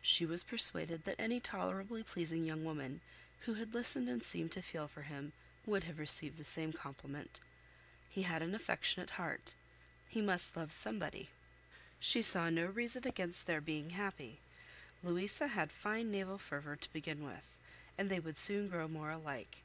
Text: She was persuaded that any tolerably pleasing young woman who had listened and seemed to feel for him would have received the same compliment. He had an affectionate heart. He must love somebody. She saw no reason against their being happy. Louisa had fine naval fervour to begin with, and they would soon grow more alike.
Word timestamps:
She 0.00 0.24
was 0.24 0.42
persuaded 0.42 1.04
that 1.04 1.20
any 1.20 1.38
tolerably 1.38 2.02
pleasing 2.02 2.46
young 2.46 2.64
woman 2.64 3.02
who 3.40 3.52
had 3.56 3.74
listened 3.74 4.08
and 4.08 4.22
seemed 4.22 4.50
to 4.52 4.62
feel 4.62 4.88
for 4.88 5.02
him 5.02 5.34
would 5.66 5.84
have 5.84 5.98
received 5.98 6.38
the 6.38 6.46
same 6.46 6.72
compliment. 6.72 7.40
He 8.08 8.22
had 8.22 8.40
an 8.40 8.54
affectionate 8.54 9.10
heart. 9.20 9.52
He 10.08 10.22
must 10.22 10.56
love 10.56 10.72
somebody. 10.72 11.28
She 12.00 12.22
saw 12.22 12.48
no 12.48 12.64
reason 12.64 13.06
against 13.06 13.46
their 13.46 13.60
being 13.60 13.90
happy. 13.90 14.40
Louisa 15.02 15.48
had 15.48 15.70
fine 15.70 16.10
naval 16.10 16.38
fervour 16.38 16.76
to 16.76 16.92
begin 16.94 17.22
with, 17.22 17.54
and 17.98 18.10
they 18.10 18.18
would 18.18 18.38
soon 18.38 18.68
grow 18.70 18.88
more 18.88 19.10
alike. 19.10 19.58